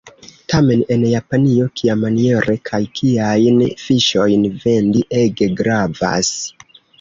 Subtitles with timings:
[0.51, 6.35] Tamen en Japanio kiamaniere kaj kiajn fiŝojn vendi ege gravas.